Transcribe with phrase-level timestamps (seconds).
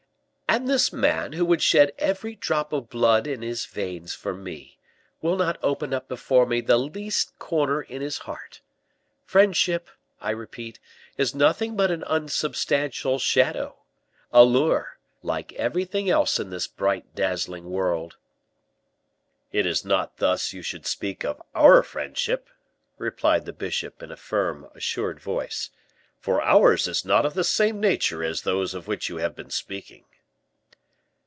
[0.53, 4.77] "And this man, who would shed every drop of blood in his veins for me,
[5.21, 8.59] will not open up before me the least corner in his heart.
[9.23, 10.77] Friendship, I repeat,
[11.15, 13.77] is nothing but an unsubstantial shadow
[14.33, 18.17] a lure, like everything else in this bright, dazzling world."
[19.53, 22.49] "It is not thus you should speak of our friendship,"
[22.97, 25.69] replied the bishop, in a firm, assured voice;
[26.19, 29.49] "for ours is not of the same nature as those of which you have been
[29.49, 30.03] speaking."